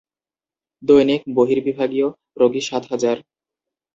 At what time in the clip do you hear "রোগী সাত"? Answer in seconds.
2.37-2.83